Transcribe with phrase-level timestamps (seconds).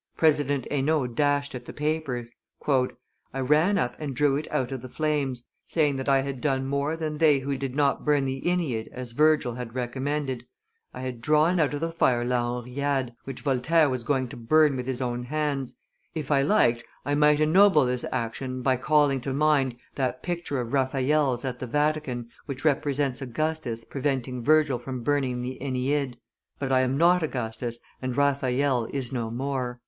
[0.17, 2.33] President Henault dashed at the papers.
[2.67, 6.65] "I ran up and drew it out of the flames, saying that I had done
[6.65, 10.43] more than they who did not burn the AEneid as Virgil had recommended;
[10.91, 14.75] I had drawn out of the fire La Henriade, which Voltaire was going to burn
[14.75, 15.75] with his own hands.
[16.15, 18.61] [Illustration: The Rescue of "La Henriade." 283] If I liked, I might ennoble this action
[18.63, 24.41] by calling to mind that picture of Raphael's at the Vatican which represents Augustus preventing
[24.43, 26.15] Virgil from burning the AEneid;
[26.57, 29.79] but I am not Augustus, and Raphael is no more."